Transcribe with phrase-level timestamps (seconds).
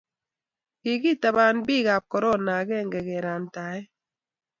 [0.81, 3.85] Kikitaban bikap korona akende karantain